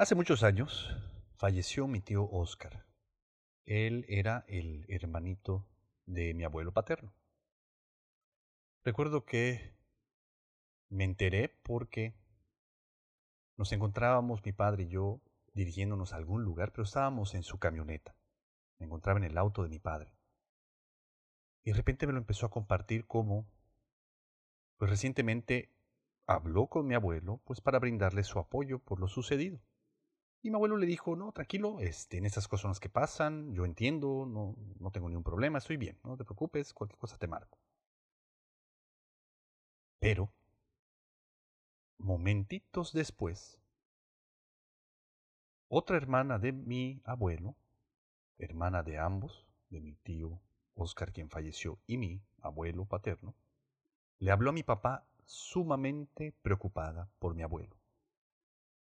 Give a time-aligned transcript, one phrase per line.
[0.00, 0.96] Hace muchos años
[1.36, 2.86] falleció mi tío Oscar.
[3.66, 5.68] Él era el hermanito
[6.06, 7.12] de mi abuelo paterno.
[8.82, 9.76] Recuerdo que
[10.88, 12.14] me enteré porque
[13.58, 15.20] nos encontrábamos mi padre y yo
[15.52, 18.16] dirigiéndonos a algún lugar, pero estábamos en su camioneta.
[18.78, 20.14] Me encontraba en el auto de mi padre.
[21.62, 23.44] Y de repente me lo empezó a compartir como,
[24.78, 25.74] pues recientemente
[26.26, 29.60] habló con mi abuelo, pues para brindarle su apoyo por lo sucedido.
[30.42, 34.26] Y mi abuelo le dijo, no, tranquilo, este, en estas cosas que pasan, yo entiendo,
[34.26, 37.58] no, no tengo ningún problema, estoy bien, no te preocupes, cualquier cosa te marco.
[39.98, 40.32] Pero,
[41.98, 43.58] momentitos después,
[45.68, 47.54] otra hermana de mi abuelo,
[48.38, 50.40] hermana de ambos, de mi tío
[50.74, 53.34] Oscar quien falleció y mi abuelo paterno,
[54.18, 57.76] le habló a mi papá sumamente preocupada por mi abuelo.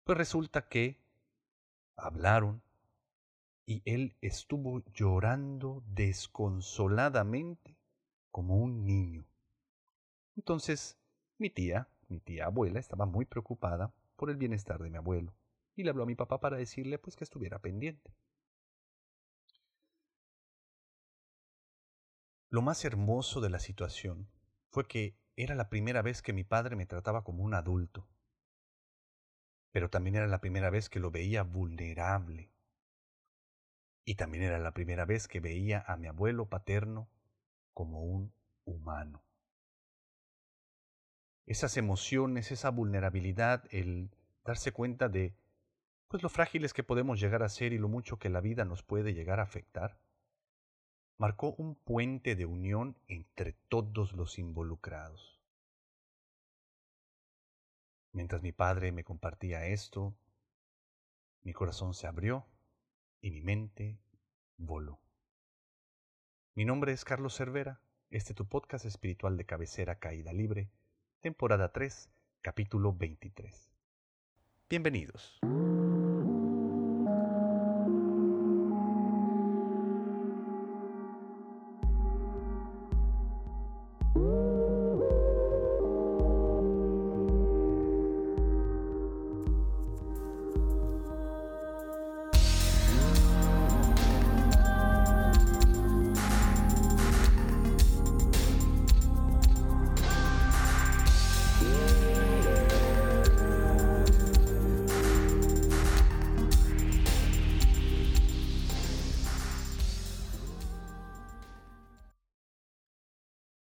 [0.05, 1.02] Pues resulta que
[1.97, 2.63] hablaron
[3.67, 7.77] y él estuvo llorando desconsoladamente
[8.31, 9.27] como un niño.
[10.37, 10.99] Entonces
[11.39, 15.34] mi tía, mi tía abuela, estaba muy preocupada por el bienestar de mi abuelo
[15.75, 18.15] y le habló a mi papá para decirle pues que estuviera pendiente.
[22.51, 24.29] Lo más hermoso de la situación
[24.71, 28.06] fue que era la primera vez que mi padre me trataba como un adulto,
[29.73, 32.51] pero también era la primera vez que lo veía vulnerable.
[34.05, 37.09] Y también era la primera vez que veía a mi abuelo paterno
[37.73, 38.33] como un
[38.65, 39.25] humano.
[41.47, 44.11] Esas emociones, esa vulnerabilidad, el
[44.45, 45.34] darse cuenta de
[46.09, 48.83] pues lo frágiles que podemos llegar a ser y lo mucho que la vida nos
[48.83, 49.98] puede llegar a afectar,
[51.17, 55.42] marcó un puente de unión entre todos los involucrados.
[58.13, 60.15] Mientras mi padre me compartía esto,
[61.43, 62.47] mi corazón se abrió
[63.23, 63.99] y mi mente
[64.59, 65.01] voló.
[66.55, 70.69] Mi nombre es Carlos Cervera, este es tu podcast espiritual de cabecera Caída Libre,
[71.21, 72.11] temporada 3,
[72.43, 73.71] capítulo 23.
[74.69, 75.41] Bienvenidos.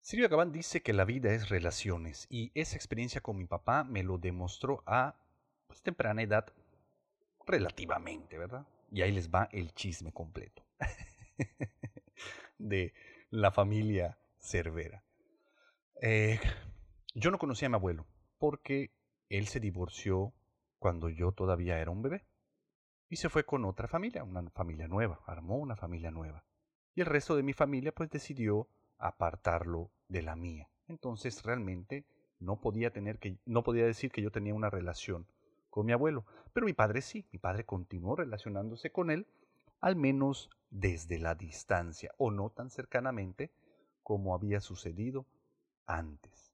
[0.06, 4.04] Sirio Gabán dice que la vida es relaciones y esa experiencia con mi papá me
[4.04, 5.16] lo demostró a
[5.66, 6.46] pues, temprana edad
[7.44, 8.68] relativamente, ¿verdad?
[8.92, 10.64] Y ahí les va el chisme completo
[12.58, 12.94] de
[13.30, 15.02] la familia Cervera.
[16.00, 16.38] Eh,
[17.16, 18.06] yo no conocía a mi abuelo
[18.38, 18.92] porque
[19.28, 20.32] él se divorció
[20.78, 22.24] cuando yo todavía era un bebé
[23.08, 26.44] y se fue con otra familia, una familia nueva, armó una familia nueva.
[26.94, 28.68] Y el resto de mi familia pues decidió
[28.98, 30.68] apartarlo de la mía.
[30.88, 32.04] Entonces realmente
[32.38, 35.26] no podía tener que no podía decir que yo tenía una relación
[35.70, 39.26] con mi abuelo, pero mi padre sí, mi padre continuó relacionándose con él
[39.80, 43.50] al menos desde la distancia o no tan cercanamente
[44.02, 45.26] como había sucedido
[45.86, 46.52] antes.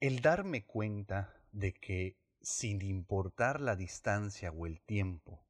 [0.00, 5.45] El darme cuenta de que sin importar la distancia o el tiempo,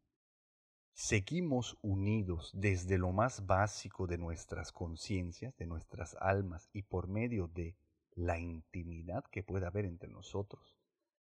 [0.96, 7.48] seguimos unidos desde lo más básico de nuestras conciencias, de nuestras almas y por medio
[7.48, 7.76] de
[8.14, 10.74] la intimidad que puede haber entre nosotros,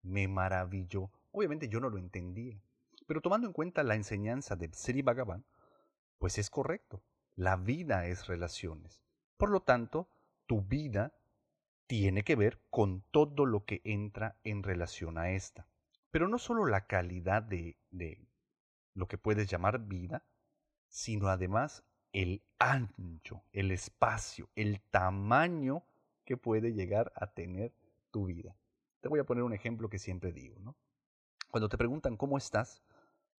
[0.03, 1.11] me maravilló.
[1.33, 2.61] Obviamente yo no lo entendía,
[3.07, 5.47] pero tomando en cuenta la enseñanza de Sri Bhagavan,
[6.19, 7.03] pues es correcto.
[7.35, 9.03] La vida es relaciones.
[9.39, 10.09] Por lo tanto,
[10.47, 11.15] tu vida
[11.87, 15.67] tiene que ver con todo lo que entra en relación a esta.
[16.11, 18.21] Pero no solo la calidad de, de
[18.95, 20.25] lo que puedes llamar vida,
[20.89, 25.85] sino además el ancho, el espacio, el tamaño
[26.25, 27.75] que puede llegar a tener
[28.11, 28.57] tu vida.
[29.01, 30.77] Te voy a poner un ejemplo que siempre digo, ¿no?
[31.51, 32.83] Cuando te preguntan cómo estás,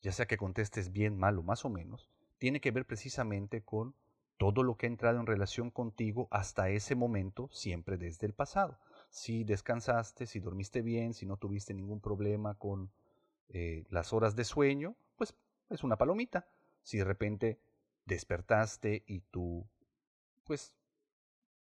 [0.02, 3.96] ya sea que contestes bien, mal o más o menos, tiene que ver precisamente con
[4.38, 8.78] todo lo que ha entrado en relación contigo hasta ese momento, siempre desde el pasado.
[9.10, 12.92] Si descansaste, si dormiste bien, si no tuviste ningún problema con
[13.50, 15.34] eh, las horas de sueño, pues
[15.70, 16.48] es una palomita.
[16.82, 17.60] Si de repente
[18.06, 19.66] despertaste y tu,
[20.44, 20.74] pues,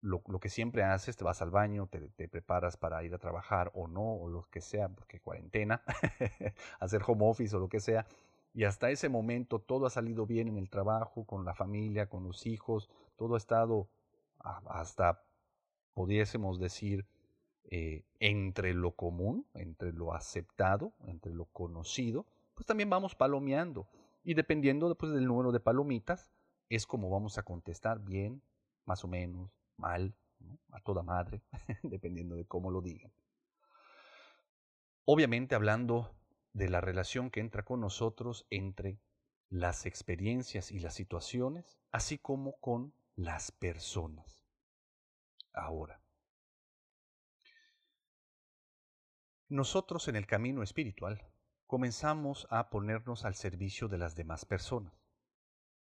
[0.00, 3.70] lo, que siempre haces, te vas al baño, te, te, preparas para ir a trabajar
[3.74, 5.82] o no, o lo que sea, porque cuarentena,
[6.80, 8.04] hacer home office o lo que sea,
[8.52, 12.24] y hasta ese momento todo ha salido bien en el trabajo, con la familia, con
[12.24, 13.88] los hijos, todo ha estado
[14.40, 15.22] hasta,
[15.94, 17.06] pudiésemos decir,
[17.64, 23.88] eh, entre lo común, entre lo aceptado, entre lo conocido, pues también vamos palomeando.
[24.24, 26.30] Y dependiendo pues, del número de palomitas,
[26.68, 28.42] es como vamos a contestar bien,
[28.84, 30.14] más o menos, mal,
[30.70, 31.42] a toda madre,
[31.82, 33.12] dependiendo de cómo lo digan.
[35.04, 36.14] Obviamente hablando
[36.52, 38.98] de la relación que entra con nosotros entre
[39.48, 44.42] las experiencias y las situaciones, así como con las personas.
[45.52, 46.00] Ahora,
[49.48, 51.20] nosotros en el camino espiritual
[51.72, 54.92] comenzamos a ponernos al servicio de las demás personas,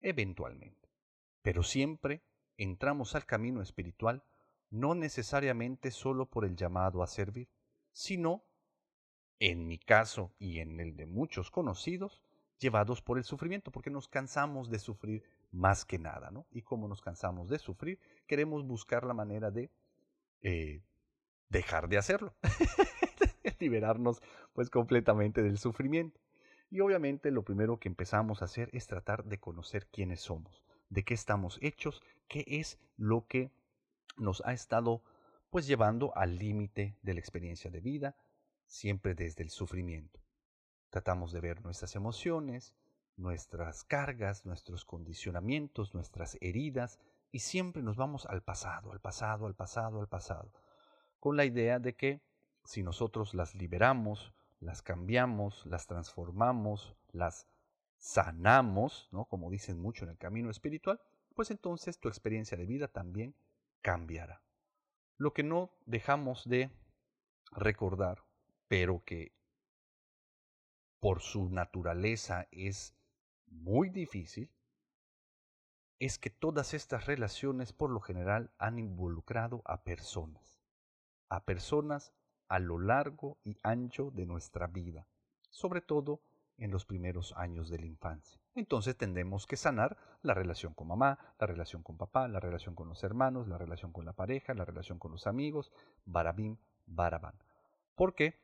[0.00, 0.88] eventualmente,
[1.42, 2.22] pero siempre
[2.56, 4.22] entramos al camino espiritual
[4.70, 7.48] no necesariamente solo por el llamado a servir,
[7.90, 8.44] sino,
[9.40, 12.22] en mi caso y en el de muchos conocidos,
[12.60, 16.46] llevados por el sufrimiento, porque nos cansamos de sufrir más que nada, ¿no?
[16.52, 17.98] Y como nos cansamos de sufrir,
[18.28, 19.72] queremos buscar la manera de
[20.42, 20.84] eh,
[21.48, 22.36] dejar de hacerlo,
[23.60, 24.22] liberarnos
[24.52, 26.20] pues completamente del sufrimiento.
[26.70, 31.04] Y obviamente lo primero que empezamos a hacer es tratar de conocer quiénes somos, de
[31.04, 33.50] qué estamos hechos, qué es lo que
[34.16, 35.02] nos ha estado
[35.50, 38.16] pues llevando al límite de la experiencia de vida,
[38.66, 40.20] siempre desde el sufrimiento.
[40.90, 42.74] Tratamos de ver nuestras emociones,
[43.16, 47.00] nuestras cargas, nuestros condicionamientos, nuestras heridas,
[47.32, 50.52] y siempre nos vamos al pasado, al pasado, al pasado, al pasado,
[51.18, 52.20] con la idea de que
[52.70, 57.48] si nosotros las liberamos, las cambiamos, las transformamos, las
[57.98, 59.24] sanamos, ¿no?
[59.24, 61.00] como dicen mucho en el camino espiritual,
[61.34, 63.34] pues entonces tu experiencia de vida también
[63.82, 64.40] cambiará.
[65.16, 66.70] Lo que no dejamos de
[67.50, 68.22] recordar,
[68.68, 69.32] pero que
[71.00, 72.94] por su naturaleza es
[73.48, 74.48] muy difícil,
[75.98, 80.62] es que todas estas relaciones por lo general han involucrado a personas,
[81.28, 82.14] a personas
[82.50, 85.06] a lo largo y ancho de nuestra vida,
[85.50, 86.20] sobre todo
[86.58, 88.40] en los primeros años de la infancia.
[88.56, 92.88] Entonces tendremos que sanar la relación con mamá, la relación con papá, la relación con
[92.88, 95.70] los hermanos, la relación con la pareja, la relación con los amigos,
[96.04, 96.56] barabim,
[96.86, 97.36] barabán.
[97.94, 98.40] Porque,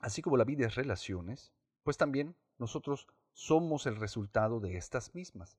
[0.00, 1.54] así como la vida es relaciones,
[1.84, 5.58] pues también nosotros somos el resultado de estas mismas.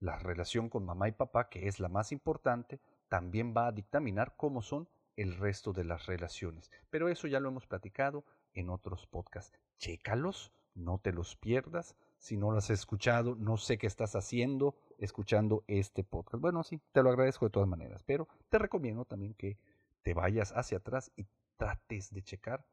[0.00, 4.34] La relación con mamá y papá, que es la más importante, también va a dictaminar
[4.36, 4.88] cómo son
[5.18, 6.70] el resto de las relaciones.
[6.90, 8.24] Pero eso ya lo hemos platicado
[8.54, 9.52] en otros podcasts.
[9.78, 11.96] Chécalos no te los pierdas.
[12.18, 16.40] Si no lo has escuchado, no sé qué estás haciendo escuchando este podcast.
[16.40, 19.58] Bueno, sí, te lo agradezco de todas maneras, pero te recomiendo también que
[20.02, 21.26] te vayas hacia atrás y
[21.56, 22.64] trates de checar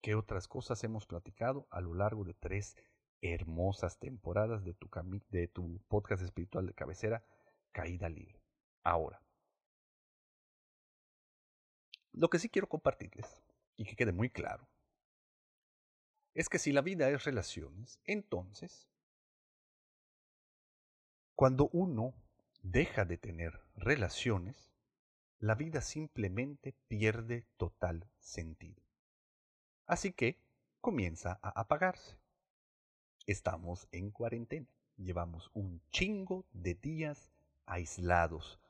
[0.00, 2.76] qué otras cosas hemos platicado a lo largo de tres
[3.22, 4.88] hermosas temporadas de tu,
[5.30, 7.24] de tu podcast espiritual de cabecera,
[7.72, 8.40] Caída Libre.
[8.82, 9.23] Ahora,
[12.14, 13.42] lo que sí quiero compartirles
[13.76, 14.68] y que quede muy claro
[16.34, 18.88] es que si la vida es relaciones, entonces,
[21.36, 22.14] cuando uno
[22.62, 24.72] deja de tener relaciones,
[25.38, 28.82] la vida simplemente pierde total sentido.
[29.86, 30.40] Así que
[30.80, 32.18] comienza a apagarse.
[33.26, 34.66] Estamos en cuarentena.
[34.96, 37.30] Llevamos un chingo de días
[37.66, 38.60] aislados,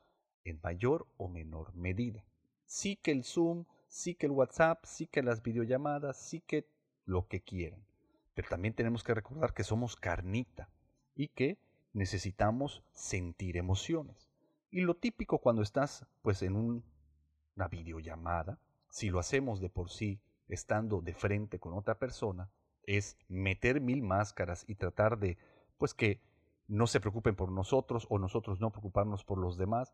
[0.43, 2.25] en mayor o menor medida.
[2.65, 6.67] Sí que el Zoom, sí que el WhatsApp, sí que las videollamadas, sí que
[7.05, 7.85] lo que quieran.
[8.33, 10.69] Pero también tenemos que recordar que somos carnita
[11.15, 11.57] y que
[11.93, 14.29] necesitamos sentir emociones.
[14.69, 20.19] Y lo típico cuando estás pues en una videollamada, si lo hacemos de por sí
[20.49, 22.49] estando de frente con otra persona,
[22.83, 25.37] es meter mil máscaras y tratar de
[25.77, 26.19] pues que
[26.67, 29.93] no se preocupen por nosotros o nosotros no preocuparnos por los demás.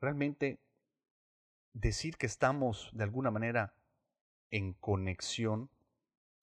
[0.00, 0.58] Realmente
[1.74, 3.74] decir que estamos de alguna manera
[4.50, 5.68] en conexión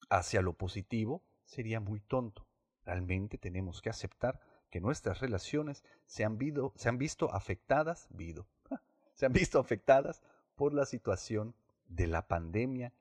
[0.09, 2.45] hacia lo positivo sería muy tonto.
[2.85, 6.37] Realmente tenemos que aceptar que nuestras relaciones se han,
[6.75, 8.07] se han visto afectadas,
[9.15, 10.21] se han visto afectadas
[10.55, 11.55] por la situación
[11.87, 12.93] de la pandemia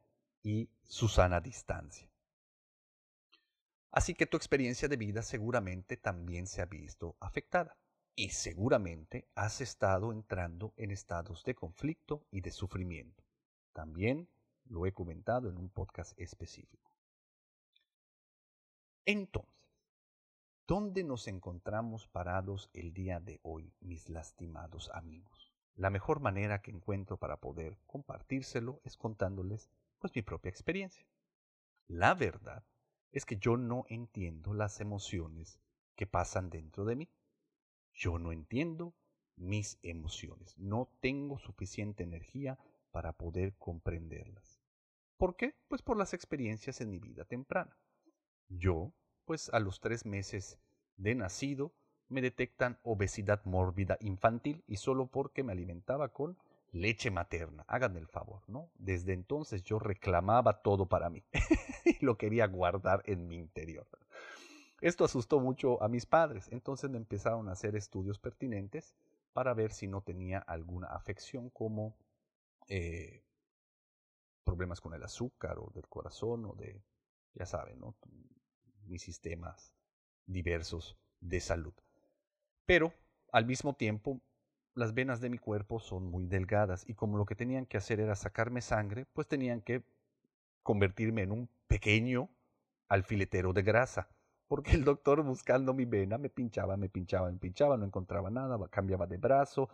[0.43, 2.09] y su sana distancia.
[3.93, 7.77] Así que tu experiencia de vida seguramente también se ha visto afectada
[8.21, 13.25] y seguramente has estado entrando en estados de conflicto y de sufrimiento.
[13.73, 14.29] También
[14.67, 16.91] lo he comentado en un podcast específico.
[19.07, 19.55] Entonces,
[20.67, 25.51] ¿dónde nos encontramos parados el día de hoy, mis lastimados amigos?
[25.77, 31.07] la mejor manera que encuentro para poder compartírselo es contándoles pues mi propia experiencia.
[31.87, 32.65] La verdad
[33.13, 35.59] es que yo no entiendo las emociones
[35.97, 37.09] que pasan dentro de mí.
[37.93, 38.95] Yo no entiendo
[39.37, 40.57] mis emociones.
[40.59, 42.59] No tengo suficiente energía
[42.91, 44.61] para poder comprenderlas.
[45.17, 45.55] ¿Por qué?
[45.69, 47.77] Pues por las experiencias en mi vida temprana.
[48.49, 48.93] Yo,
[49.25, 50.59] pues a los tres meses
[50.97, 51.75] de nacido,
[52.09, 56.37] me detectan obesidad mórbida infantil y solo porque me alimentaba con
[56.73, 57.65] leche materna.
[57.69, 58.71] Háganme el favor, ¿no?
[58.75, 61.25] Desde entonces yo reclamaba todo para mí
[61.85, 63.87] y lo quería guardar en mi interior.
[64.81, 68.95] Esto asustó mucho a mis padres, entonces me empezaron a hacer estudios pertinentes
[69.35, 71.95] para ver si no tenía alguna afección como
[72.69, 73.23] eh,
[74.43, 76.83] problemas con el azúcar o del corazón o de,
[77.35, 77.95] ya saben, ¿no?
[78.87, 79.73] mis sistemas
[80.27, 81.75] diversos de salud.
[82.65, 82.95] Pero
[83.33, 84.21] al mismo tiempo,
[84.75, 88.01] las venas de mi cuerpo son muy delgadas y como lo que tenían que hacer
[88.01, 89.83] era sacarme sangre, pues tenían que
[90.63, 92.31] convertirme en un pequeño
[92.89, 94.09] alfiletero de grasa
[94.51, 98.59] porque el doctor buscando mi vena me pinchaba, me pinchaba, me pinchaba, no encontraba nada,
[98.67, 99.71] cambiaba de brazo,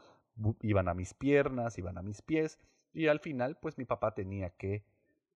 [0.61, 2.59] iban a mis piernas, iban a mis pies,
[2.93, 4.85] y al final pues mi papá tenía que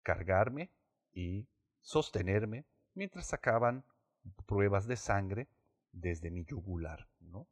[0.02, 0.72] cargarme
[1.14, 1.46] y
[1.82, 2.66] sostenerme
[2.96, 3.84] mientras sacaban
[4.48, 5.48] pruebas de sangre
[5.92, 7.46] desde mi yugular, ¿no?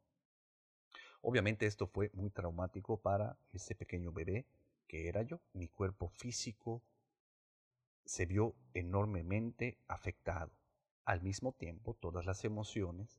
[1.20, 4.44] Obviamente esto fue muy traumático para ese pequeño bebé
[4.88, 5.40] que era yo.
[5.52, 6.82] Mi cuerpo físico
[8.04, 10.50] se vio enormemente afectado.
[11.06, 13.18] Al mismo tiempo, todas las emociones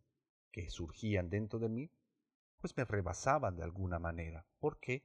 [0.51, 1.89] que surgían dentro de mí,
[2.59, 5.03] pues me rebasaban de alguna manera, porque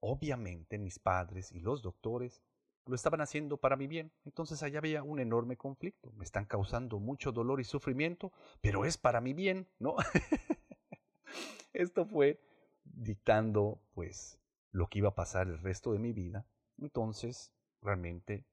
[0.00, 2.42] obviamente mis padres y los doctores
[2.86, 4.12] lo estaban haciendo para mi bien.
[4.24, 6.12] Entonces allá había un enorme conflicto.
[6.12, 9.96] Me están causando mucho dolor y sufrimiento, pero es para mi bien, ¿no?
[11.72, 12.40] Esto fue
[12.84, 14.38] dictando, pues,
[14.70, 16.44] lo que iba a pasar el resto de mi vida.
[16.78, 18.44] Entonces, realmente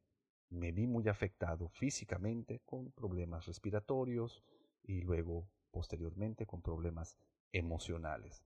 [0.50, 4.44] me vi muy afectado físicamente con problemas respiratorios
[4.84, 7.18] y luego posteriormente con problemas
[7.52, 8.44] emocionales.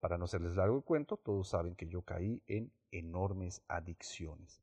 [0.00, 4.62] Para no hacerles largo el cuento, todos saben que yo caí en enormes adicciones.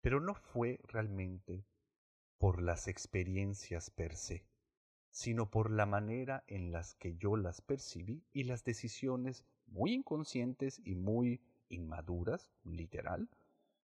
[0.00, 1.64] Pero no fue realmente
[2.38, 4.44] por las experiencias per se,
[5.10, 10.80] sino por la manera en las que yo las percibí y las decisiones muy inconscientes
[10.84, 13.28] y muy inmaduras, literal,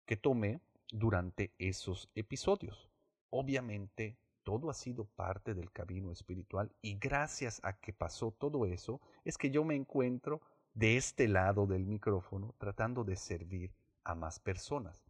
[0.05, 2.89] que tomé durante esos episodios.
[3.29, 9.01] Obviamente, todo ha sido parte del camino espiritual y gracias a que pasó todo eso,
[9.25, 10.41] es que yo me encuentro
[10.73, 15.03] de este lado del micrófono tratando de servir a más personas.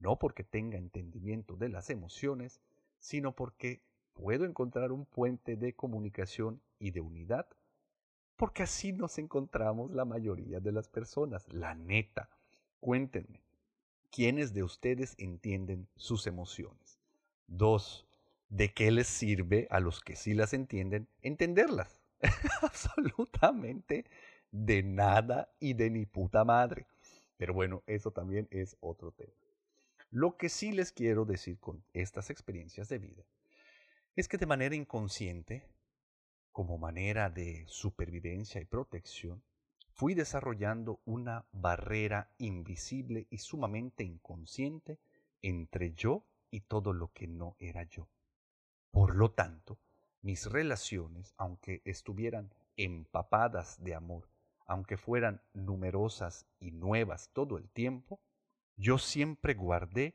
[0.00, 2.60] No porque tenga entendimiento de las emociones,
[2.98, 3.82] sino porque
[4.12, 7.46] puedo encontrar un puente de comunicación y de unidad,
[8.36, 11.46] porque así nos encontramos la mayoría de las personas.
[11.52, 12.30] La neta,
[12.80, 13.40] cuéntenme,
[14.10, 16.98] ¿Quiénes de ustedes entienden sus emociones?
[17.46, 18.08] Dos,
[18.48, 22.00] ¿de qué les sirve a los que sí las entienden entenderlas?
[22.62, 24.04] Absolutamente
[24.50, 26.88] de nada y de ni puta madre.
[27.36, 29.32] Pero bueno, eso también es otro tema.
[30.10, 33.22] Lo que sí les quiero decir con estas experiencias de vida
[34.16, 35.68] es que de manera inconsciente,
[36.50, 39.40] como manera de supervivencia y protección,
[40.00, 44.98] fui desarrollando una barrera invisible y sumamente inconsciente
[45.42, 48.08] entre yo y todo lo que no era yo.
[48.90, 49.78] Por lo tanto,
[50.22, 54.30] mis relaciones, aunque estuvieran empapadas de amor,
[54.64, 58.22] aunque fueran numerosas y nuevas todo el tiempo,
[58.76, 60.14] yo siempre guardé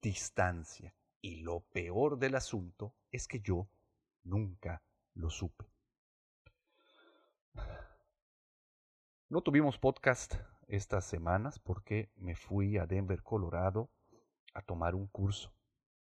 [0.00, 3.68] distancia y lo peor del asunto es que yo
[4.24, 5.66] nunca lo supe.
[9.28, 10.36] No tuvimos podcast
[10.68, 13.90] estas semanas porque me fui a Denver, Colorado,
[14.54, 15.52] a tomar un curso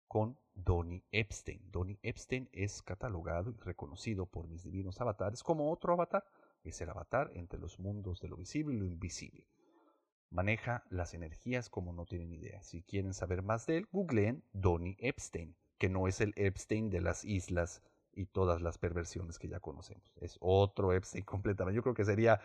[0.07, 1.69] con Donny Epstein.
[1.69, 6.23] Donny Epstein es catalogado y reconocido por mis divinos avatares como otro avatar.
[6.63, 9.49] Es el avatar entre los mundos de lo visible y lo invisible.
[10.29, 12.63] Maneja las energías como no tienen idea.
[12.63, 17.01] Si quieren saber más de él, googleen Donny Epstein, que no es el Epstein de
[17.01, 20.11] las islas y todas las perversiones que ya conocemos.
[20.19, 21.75] Es otro Epstein completamente.
[21.75, 22.41] Yo creo que sería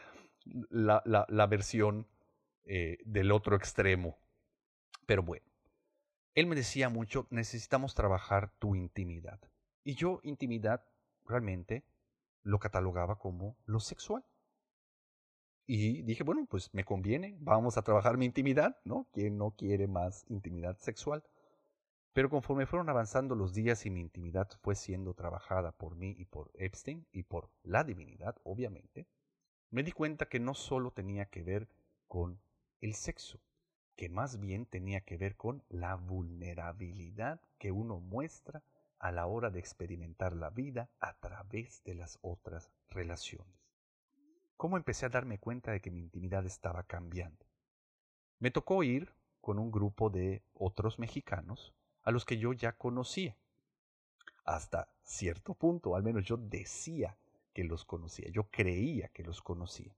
[0.71, 2.07] la, la, versión
[2.65, 4.19] eh, del otro extremo.
[5.07, 5.47] Pero bueno,
[6.35, 9.41] él me decía mucho, necesitamos trabajar tu intimidad.
[9.85, 10.85] Y yo intimidad
[11.27, 11.85] realmente
[12.43, 14.25] lo catalogaba como lo sexual.
[15.67, 19.07] Y dije, bueno, pues me conviene, vamos a trabajar mi intimidad, ¿no?
[19.13, 21.25] ¿Quién no quiere más intimidad sexual?
[22.15, 26.25] Pero conforme fueron avanzando los días y mi intimidad fue siendo trabajada por mí y
[26.27, 29.09] por Epstein y por la divinidad, obviamente,
[29.71, 31.69] me di cuenta que no solo tenía que ver
[32.07, 32.41] con
[32.81, 33.41] el sexo,
[33.97, 38.63] que más bien tenía que ver con la vulnerabilidad que uno muestra
[39.01, 43.57] a la hora de experimentar la vida a través de las otras relaciones.
[44.57, 47.45] ¿Cómo empecé a darme cuenta de que mi intimidad estaba cambiando?
[48.39, 53.37] Me tocó ir con un grupo de otros mexicanos a los que yo ya conocía.
[54.45, 57.17] Hasta cierto punto, al menos yo decía
[57.53, 59.95] que los conocía, yo creía que los conocía.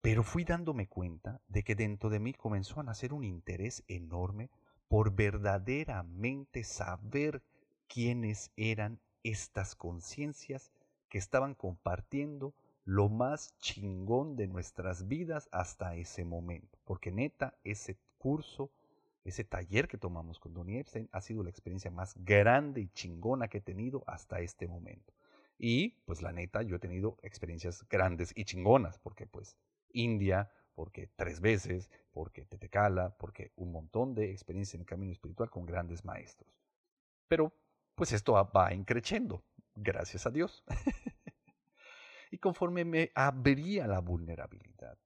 [0.00, 4.50] Pero fui dándome cuenta de que dentro de mí comenzó a nacer un interés enorme
[4.88, 7.42] por verdaderamente saber
[7.88, 10.70] quiénes eran estas conciencias
[11.08, 12.54] que estaban compartiendo
[12.84, 16.78] lo más chingón de nuestras vidas hasta ese momento.
[16.84, 18.70] Porque neta, ese curso,
[19.26, 23.48] ese taller que tomamos con Donnie Epstein ha sido la experiencia más grande y chingona
[23.48, 25.12] que he tenido hasta este momento.
[25.58, 29.56] Y pues la neta, yo he tenido experiencias grandes y chingonas, porque pues
[29.92, 35.50] India, porque tres veces, porque Tetecala, porque un montón de experiencias en el camino espiritual
[35.50, 36.52] con grandes maestros.
[37.26, 37.52] Pero
[37.96, 39.42] pues esto va increciendo,
[39.74, 40.62] gracias a Dios.
[42.30, 44.98] y conforme me abría la vulnerabilidad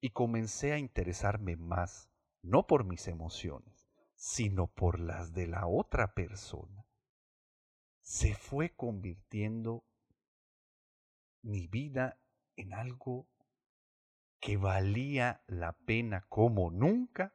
[0.00, 2.08] y comencé a interesarme más,
[2.48, 6.86] no por mis emociones, sino por las de la otra persona,
[8.00, 9.84] se fue convirtiendo
[11.42, 12.18] mi vida
[12.56, 13.28] en algo
[14.40, 17.34] que valía la pena como nunca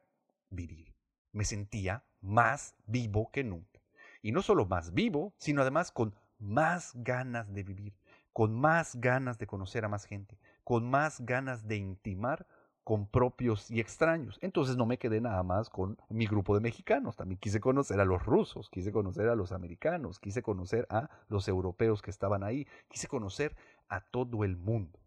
[0.50, 0.96] vivir.
[1.32, 3.80] Me sentía más vivo que nunca.
[4.20, 7.96] Y no solo más vivo, sino además con más ganas de vivir,
[8.32, 12.46] con más ganas de conocer a más gente, con más ganas de intimar
[12.84, 14.38] con propios y extraños.
[14.42, 18.04] Entonces no me quedé nada más con mi grupo de mexicanos, también quise conocer a
[18.04, 22.68] los rusos, quise conocer a los americanos, quise conocer a los europeos que estaban ahí,
[22.88, 23.56] quise conocer
[23.88, 25.00] a todo el mundo.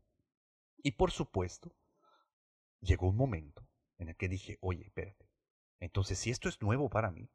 [0.82, 1.72] Y por supuesto,
[2.82, 3.68] llegó un momento
[4.00, 5.30] en el que dije, oye, espérate,
[5.80, 7.30] entonces si esto es nuevo para mí,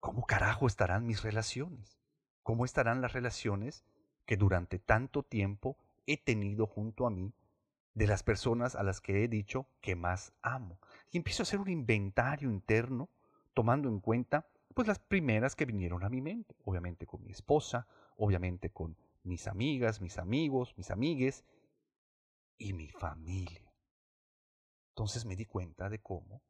[0.00, 1.98] ¿cómo carajo estarán mis relaciones?
[2.42, 3.84] ¿Cómo estarán las relaciones
[4.24, 5.76] que durante tanto tiempo
[6.06, 7.34] he tenido junto a mí
[7.94, 10.78] de las personas a las que he dicho que más amo?
[11.10, 13.08] Y empiezo a hacer un inventario interno
[13.54, 17.86] tomando en cuenta pues las primeras que vinieron a mi mente, obviamente con mi esposa,
[18.16, 21.44] obviamente con mis amigas, mis amigos, mis amigues
[22.58, 23.72] y mi familia.
[24.92, 26.42] Entonces me di cuenta de cómo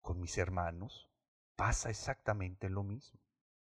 [0.00, 1.08] con mis hermanos
[1.56, 3.20] pasa exactamente lo mismo.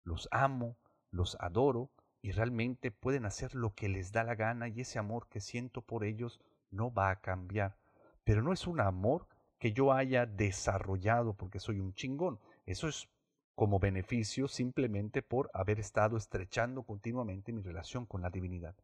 [0.04, 0.78] Los amo,
[1.10, 1.90] los adoro
[2.22, 5.82] y realmente pueden hacer lo que les da la gana y ese amor que siento
[5.82, 6.40] por ellos
[6.72, 7.76] no va a cambiar.
[8.24, 12.40] Pero no es un amor que yo haya desarrollado porque soy un chingón.
[12.66, 13.08] Eso es
[13.54, 18.74] como beneficio simplemente por haber estado estrechando continuamente mi relación con la divinidad.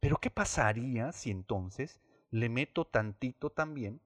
[0.00, 4.00] Pero ¿qué pasaría si entonces le meto tantito también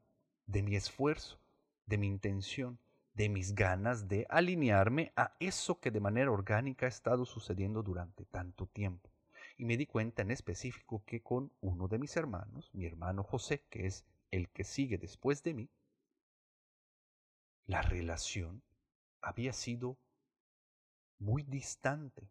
[0.46, 1.38] de mi esfuerzo,
[1.86, 2.78] de mi intención,
[3.14, 8.24] de mis ganas de alinearme a eso que de manera orgánica ha estado sucediendo durante
[8.24, 9.12] tanto tiempo.
[9.62, 13.64] Y me di cuenta en específico que con uno de mis hermanos, mi hermano José,
[13.70, 15.70] que es el que sigue después de mí,
[17.66, 18.64] la relación
[19.20, 20.01] había sido
[21.20, 22.29] muy distante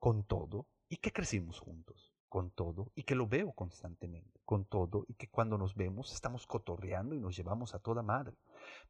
[0.00, 5.04] con todo y que crecimos juntos con todo y que lo veo constantemente, con todo
[5.06, 8.36] y que cuando nos vemos estamos cotorreando y nos llevamos a toda madre.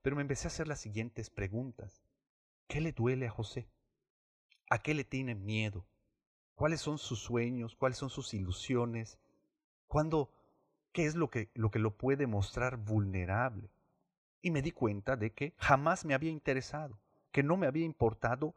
[0.00, 2.02] Pero me empecé a hacer las siguientes preguntas.
[2.66, 3.68] ¿Qué le duele a José?
[4.70, 5.86] ¿A qué le tiene miedo?
[6.60, 7.74] ¿Cuáles son sus sueños?
[7.74, 9.18] ¿Cuáles son sus ilusiones?
[9.86, 10.30] ¿Cuándo?
[10.92, 13.70] ¿Qué es lo que, lo que lo puede mostrar vulnerable?
[14.42, 17.00] Y me di cuenta de que jamás me había interesado,
[17.32, 18.54] que no me había importado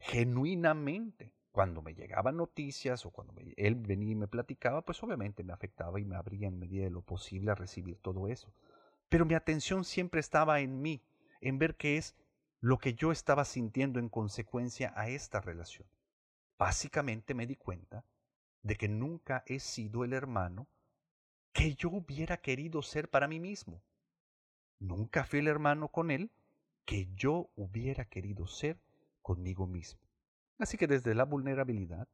[0.00, 5.52] genuinamente cuando me llegaban noticias o cuando él venía y me platicaba, pues obviamente me
[5.52, 8.52] afectaba y me abría en medida de lo posible a recibir todo eso.
[9.08, 11.04] Pero mi atención siempre estaba en mí,
[11.40, 12.16] en ver qué es
[12.58, 15.86] lo que yo estaba sintiendo en consecuencia a esta relación.
[16.58, 18.04] Básicamente me di cuenta
[18.62, 20.68] de que nunca he sido el hermano
[21.52, 23.82] que yo hubiera querido ser para mí mismo.
[24.78, 26.30] Nunca fui el hermano con él
[26.84, 28.80] que yo hubiera querido ser
[29.22, 30.00] conmigo mismo.
[30.58, 32.08] Así que desde la vulnerabilidad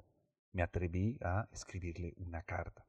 [0.52, 2.86] me atreví a escribirle una carta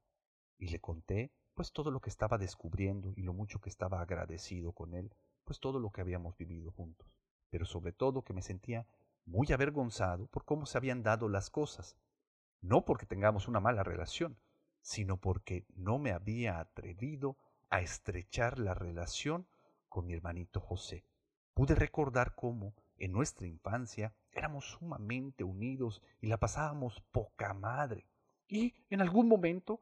[0.58, 4.72] y le conté pues todo lo que estaba descubriendo y lo mucho que estaba agradecido
[4.72, 7.08] con él, pues todo lo que habíamos vivido juntos,
[7.50, 8.86] pero sobre todo que me sentía
[9.26, 11.98] muy avergonzado por cómo se habían dado las cosas,
[12.62, 14.38] no porque tengamos una mala relación,
[14.82, 17.38] sino porque no me había atrevido
[17.70, 19.48] a estrechar la relación
[19.90, 21.06] con mi hermanito José.
[21.54, 28.08] Pude recordar cómo en nuestra infancia éramos sumamente unidos y la pasábamos poca madre.
[28.48, 29.80] Y en algún momento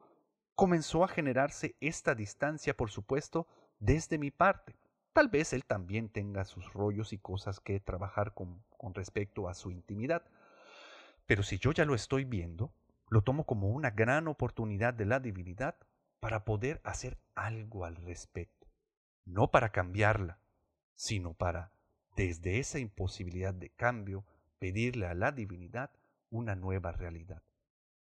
[0.54, 3.46] comenzó a generarse esta distancia, por supuesto,
[3.78, 4.76] desde mi parte.
[5.12, 9.54] Tal vez él también tenga sus rollos y cosas que trabajar con, con respecto a
[9.54, 10.22] su intimidad.
[11.26, 12.72] Pero si yo ya lo estoy viendo,
[13.08, 15.76] lo tomo como una gran oportunidad de la divinidad
[16.20, 18.68] para poder hacer algo al respecto.
[19.24, 20.38] No para cambiarla,
[20.94, 21.72] sino para,
[22.16, 24.24] desde esa imposibilidad de cambio,
[24.58, 25.90] pedirle a la divinidad
[26.30, 27.42] una nueva realidad.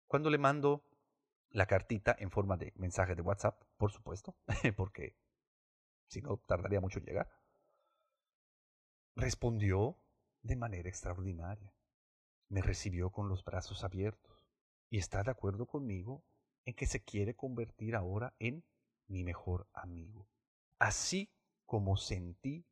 [0.06, 0.84] Cuando le mando
[1.50, 4.34] la cartita en forma de mensaje de WhatsApp, por supuesto,
[4.76, 5.14] porque
[6.10, 7.30] si no tardaría mucho en llegar,
[9.14, 9.96] respondió
[10.42, 11.72] de manera extraordinaria.
[12.48, 14.48] Me recibió con los brazos abiertos
[14.90, 16.24] y está de acuerdo conmigo
[16.64, 18.64] en que se quiere convertir ahora en
[19.06, 20.26] mi mejor amigo.
[20.80, 21.30] Así
[21.64, 22.66] como sentí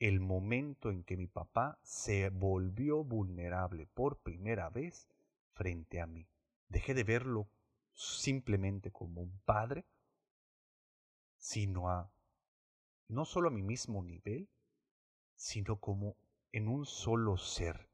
[0.00, 5.06] el momento en que mi papá se volvió vulnerable por primera vez
[5.52, 6.26] frente a mí.
[6.66, 7.48] Dejé de verlo
[7.94, 9.84] simplemente como un padre,
[11.36, 12.10] sino a
[13.12, 14.48] no solo a mi mismo nivel,
[15.36, 16.16] sino como
[16.50, 17.88] en un solo ser.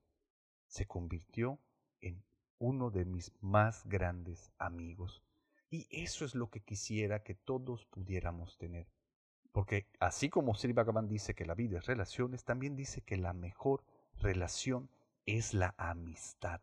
[0.66, 1.58] Se convirtió
[2.00, 2.22] en
[2.58, 5.22] uno de mis más grandes amigos.
[5.70, 8.86] Y eso es lo que quisiera que todos pudiéramos tener.
[9.52, 10.74] Porque así como Sri
[11.08, 13.84] dice que la vida es relaciones, también dice que la mejor
[14.20, 14.88] relación
[15.26, 16.60] es la amistad.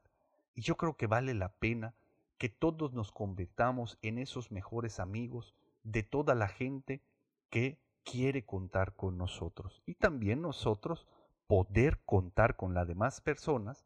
[0.54, 1.94] Y yo creo que vale la pena
[2.38, 7.02] que todos nos convirtamos en esos mejores amigos de toda la gente
[7.50, 9.84] que quiere contar con nosotros.
[9.86, 11.06] Y también nosotros
[11.48, 13.86] poder contar con las demás personas,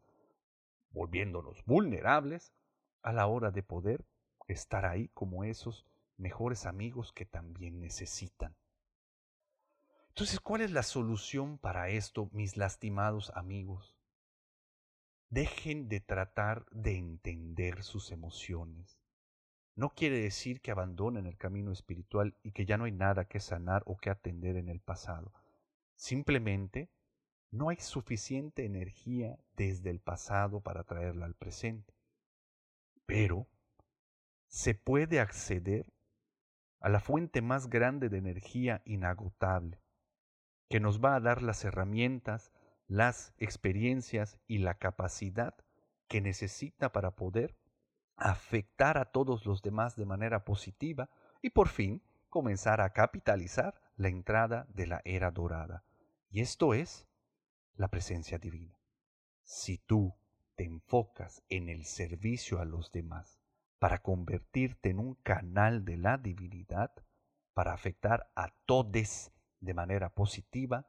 [0.90, 2.52] volviéndonos vulnerables
[3.02, 4.06] a la hora de poder
[4.46, 8.54] estar ahí como esos mejores amigos que también necesitan.
[10.08, 13.96] Entonces, ¿cuál es la solución para esto, mis lastimados amigos?
[15.30, 18.99] Dejen de tratar de entender sus emociones.
[19.80, 23.40] No quiere decir que abandonen el camino espiritual y que ya no hay nada que
[23.40, 25.32] sanar o que atender en el pasado.
[25.96, 26.90] Simplemente
[27.50, 31.94] no hay suficiente energía desde el pasado para traerla al presente.
[33.06, 33.46] Pero
[34.48, 35.86] se puede acceder
[36.80, 39.80] a la fuente más grande de energía inagotable,
[40.68, 42.52] que nos va a dar las herramientas,
[42.86, 45.54] las experiencias y la capacidad
[46.06, 47.56] que necesita para poder
[48.20, 51.08] afectar a todos los demás de manera positiva
[51.42, 55.84] y por fin comenzar a capitalizar la entrada de la era dorada.
[56.30, 57.06] Y esto es
[57.74, 58.78] la presencia divina.
[59.42, 60.14] Si tú
[60.54, 63.40] te enfocas en el servicio a los demás
[63.78, 66.92] para convertirte en un canal de la divinidad,
[67.54, 70.86] para afectar a todos de manera positiva,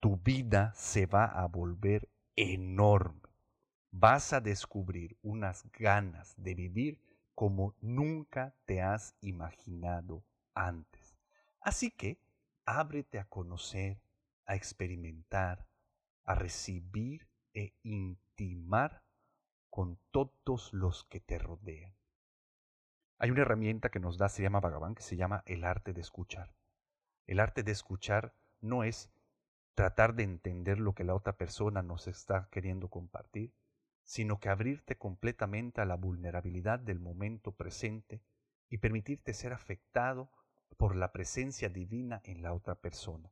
[0.00, 3.31] tu vida se va a volver enorme.
[3.94, 6.98] Vas a descubrir unas ganas de vivir
[7.34, 10.24] como nunca te has imaginado
[10.54, 11.14] antes.
[11.60, 12.18] Así que
[12.64, 14.00] ábrete a conocer,
[14.46, 15.68] a experimentar,
[16.24, 19.02] a recibir e intimar
[19.68, 21.94] con todos los que te rodean.
[23.18, 26.00] Hay una herramienta que nos da, se llama Bhagavan, que se llama el arte de
[26.00, 26.54] escuchar.
[27.26, 29.10] El arte de escuchar no es
[29.74, 33.54] tratar de entender lo que la otra persona nos está queriendo compartir,
[34.04, 38.22] sino que abrirte completamente a la vulnerabilidad del momento presente
[38.68, 40.30] y permitirte ser afectado
[40.76, 43.30] por la presencia divina en la otra persona.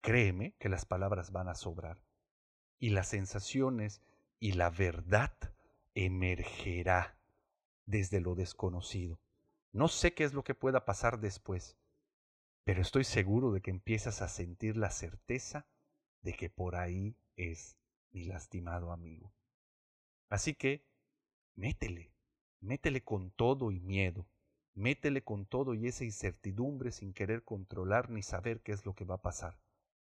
[0.00, 2.02] Créeme que las palabras van a sobrar
[2.78, 4.02] y las sensaciones
[4.38, 5.32] y la verdad
[5.94, 7.16] emergerá
[7.86, 9.20] desde lo desconocido.
[9.72, 11.76] No sé qué es lo que pueda pasar después,
[12.64, 15.66] pero estoy seguro de que empiezas a sentir la certeza
[16.22, 17.76] de que por ahí es
[18.10, 19.32] mi lastimado amigo.
[20.30, 20.86] Así que,
[21.56, 22.14] métele,
[22.60, 24.26] métele con todo y miedo,
[24.74, 29.04] métele con todo y esa incertidumbre sin querer controlar ni saber qué es lo que
[29.04, 29.58] va a pasar.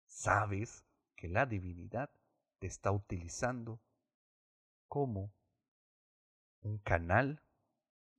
[0.05, 0.83] Sabes
[1.15, 2.11] que la divinidad
[2.59, 3.79] te está utilizando
[4.89, 5.31] como
[6.61, 7.41] un canal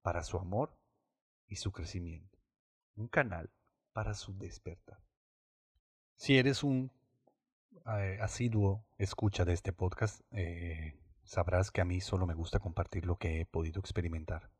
[0.03, 0.75] para su amor
[1.49, 2.39] y su crecimiento,
[2.97, 3.51] un canal
[3.93, 5.03] para su despertar.
[6.17, 6.91] Si eres un
[7.99, 10.97] eh, asiduo escucha de este podcast, eh,
[11.31, 14.51] sabrás que a mí solo me gusta compartir lo que he podido experimentar.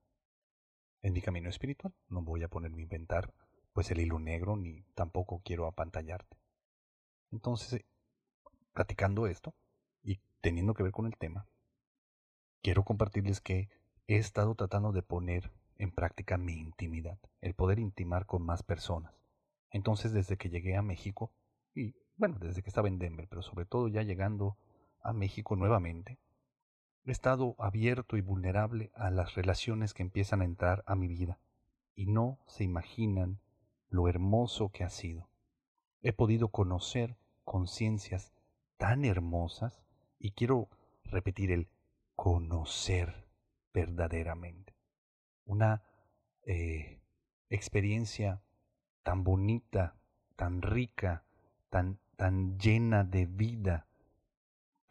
[1.03, 3.35] En mi camino espiritual no voy a ponerme a inventar
[3.73, 6.39] pues el hilo negro ni tampoco quiero apantallarte.
[7.33, 7.85] Entonces,
[8.73, 9.53] platicando esto
[10.05, 11.49] y teniendo que ver con el tema,
[12.63, 13.69] quiero compartirles que
[14.07, 19.13] he estado tratando de poner en práctica mi intimidad, el poder intimar con más personas.
[19.71, 21.33] Entonces, desde que llegué a México,
[21.75, 24.57] y bueno, desde que estaba en Denver, pero sobre todo ya llegando
[25.01, 26.21] a México nuevamente,
[27.05, 31.39] estado abierto y vulnerable a las relaciones que empiezan a entrar a mi vida,
[31.95, 33.41] y no se imaginan
[33.89, 35.29] lo hermoso que ha sido.
[36.03, 38.33] he podido conocer conciencias
[38.79, 39.83] tan hermosas
[40.19, 40.71] y quiero
[41.05, 41.69] repetir el
[42.17, 43.27] conocer
[43.75, 44.75] verdaderamente.
[45.45, 45.83] Una
[46.47, 47.03] eh,
[47.51, 48.41] experiencia
[49.03, 49.97] tan bonita,
[50.37, 51.25] tan rica,
[51.69, 53.87] tan, tan llena de vida,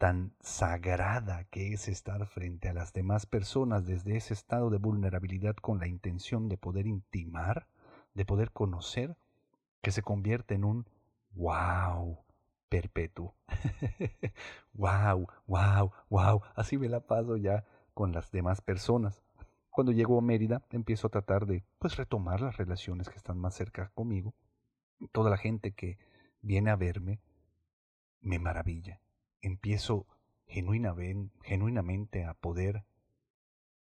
[0.00, 5.56] tan sagrada que es estar frente a las demás personas desde ese estado de vulnerabilidad
[5.56, 7.66] con la intención de poder intimar,
[8.14, 9.18] de poder conocer,
[9.82, 10.86] que se convierte en un
[11.32, 12.16] wow
[12.70, 13.34] perpetuo.
[14.72, 16.40] wow, wow, wow.
[16.54, 19.22] Así me la paso ya con las demás personas.
[19.68, 23.54] Cuando llego a Mérida, empiezo a tratar de pues retomar las relaciones que están más
[23.54, 24.32] cerca conmigo.
[25.12, 25.98] Toda la gente que
[26.40, 27.20] viene a verme
[28.22, 28.98] me maravilla.
[29.42, 30.06] Empiezo
[30.46, 32.84] genuinamente a poder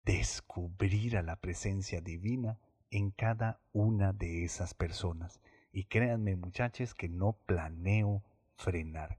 [0.04, 2.58] descubrir a la presencia divina
[2.90, 5.40] en cada una de esas personas.
[5.72, 8.22] Y créanme muchachos que no planeo
[8.56, 9.18] frenar.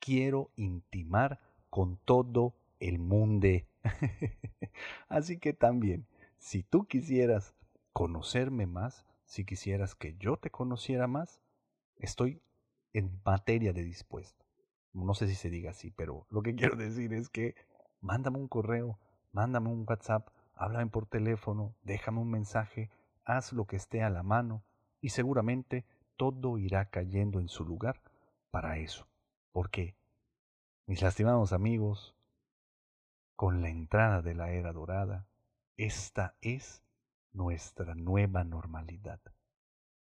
[0.00, 1.40] Quiero intimar
[1.70, 3.48] con todo el mundo.
[5.08, 6.06] Así que también,
[6.38, 7.54] si tú quisieras
[7.92, 11.40] conocerme más, si quisieras que yo te conociera más,
[11.96, 12.42] estoy
[12.92, 14.41] en materia de dispuesto.
[14.92, 17.54] No sé si se diga así, pero lo que quiero decir es que
[18.00, 18.98] mándame un correo,
[19.32, 22.90] mándame un WhatsApp, háblame por teléfono, déjame un mensaje,
[23.24, 24.62] haz lo que esté a la mano
[25.00, 25.84] y seguramente
[26.16, 28.00] todo irá cayendo en su lugar
[28.50, 29.08] para eso.
[29.50, 29.96] Porque,
[30.86, 32.14] mis lastimados amigos,
[33.34, 35.26] con la entrada de la era dorada,
[35.76, 36.82] esta es
[37.32, 39.20] nuestra nueva normalidad.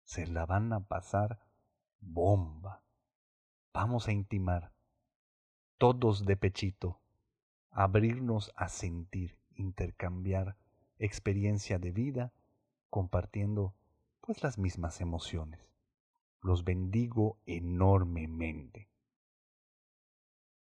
[0.05, 1.41] Se la van a pasar
[2.01, 2.82] bomba.
[3.75, 4.73] Vamos a intimar,
[5.79, 7.01] todos de pechito,
[7.71, 10.57] abrirnos a sentir, intercambiar
[10.99, 12.33] experiencia de vida,
[12.91, 13.75] compartiendo
[14.21, 15.73] pues las mismas emociones
[16.43, 18.91] los bendigo enormemente.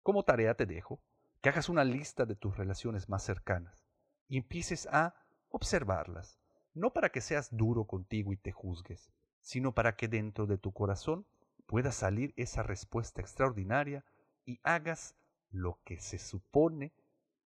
[0.04, 1.02] Como tarea te dejo
[1.42, 3.86] que hagas una lista de tus relaciones más cercanas
[4.28, 5.16] y empieces a
[5.50, 6.38] observarlas,
[6.74, 10.74] no para que seas duro contigo y te juzgues, sino para que dentro de tu
[10.74, 11.26] corazón
[11.70, 14.04] pueda salir esa respuesta extraordinaria
[14.44, 15.16] y hagas
[15.52, 16.96] lo que se supone